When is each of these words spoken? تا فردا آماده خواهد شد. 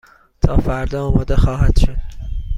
تا 0.41 0.57
فردا 0.57 1.03
آماده 1.07 1.35
خواهد 1.35 1.79
شد. 1.79 1.97